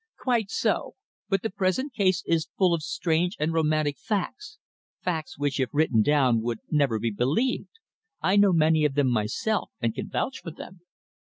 "Quite 0.17 0.49
so. 0.49 0.95
But 1.29 1.43
the 1.43 1.51
present 1.51 1.93
case 1.93 2.23
is 2.25 2.49
full 2.57 2.73
of 2.73 2.81
strange 2.81 3.35
and 3.39 3.53
romantic 3.53 3.99
facts 3.99 4.57
facts, 5.03 5.37
which 5.37 5.59
if 5.59 5.69
written 5.71 6.01
down, 6.01 6.41
would 6.41 6.57
never 6.71 6.97
be 6.97 7.11
believed. 7.11 7.69
I 8.19 8.35
know 8.35 8.51
many 8.51 8.83
of 8.83 8.95
them 8.95 9.11
myself, 9.11 9.69
and 9.79 9.93
can 9.93 10.09
vouch 10.09 10.39
for 10.39 10.49
them." 10.49 10.81